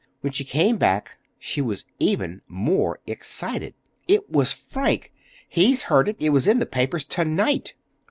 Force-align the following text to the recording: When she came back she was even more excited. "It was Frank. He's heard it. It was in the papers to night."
When 0.21 0.33
she 0.33 0.43
came 0.43 0.77
back 0.77 1.19
she 1.37 1.61
was 1.61 1.85
even 1.99 2.41
more 2.47 2.97
excited. 3.05 3.75
"It 4.07 4.31
was 4.31 4.51
Frank. 4.51 5.13
He's 5.47 5.83
heard 5.83 6.07
it. 6.07 6.15
It 6.19 6.31
was 6.31 6.47
in 6.47 6.57
the 6.57 6.65
papers 6.65 7.03
to 7.03 7.23
night." 7.23 7.75